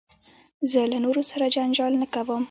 زه 0.71 0.79
له 0.91 0.97
نورو 1.05 1.21
سره 1.31 1.45
جنجال 1.55 1.93
نه 2.01 2.07
کوم. 2.13 2.39